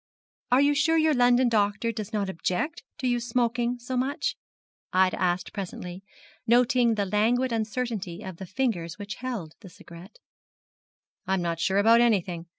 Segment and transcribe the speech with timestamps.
[0.51, 4.35] 'Are you sure your London doctor does not object to your smoking so much?'
[4.91, 6.01] Ida asked presently,
[6.47, 10.17] noting the languid uncertainty of the fingers which held the cigarette.
[11.27, 12.47] 'I am not sure about anything.